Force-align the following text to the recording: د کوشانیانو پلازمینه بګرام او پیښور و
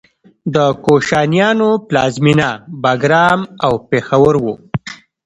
د 0.55 0.57
کوشانیانو 0.85 1.69
پلازمینه 1.87 2.49
بګرام 2.83 3.41
او 3.65 3.73
پیښور 3.89 4.35
و 4.43 4.45